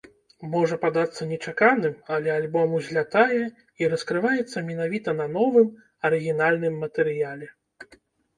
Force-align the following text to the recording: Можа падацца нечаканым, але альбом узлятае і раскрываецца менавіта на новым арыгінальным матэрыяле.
Можа 0.51 0.75
падацца 0.85 1.25
нечаканым, 1.33 1.93
але 2.17 2.29
альбом 2.37 2.73
узлятае 2.77 3.41
і 3.83 3.91
раскрываецца 3.93 4.65
менавіта 4.71 5.15
на 5.21 5.29
новым 5.37 5.69
арыгінальным 6.11 6.83
матэрыяле. 6.87 7.47